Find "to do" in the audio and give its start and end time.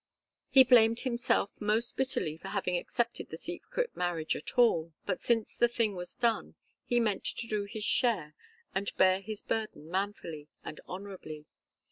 7.23-7.65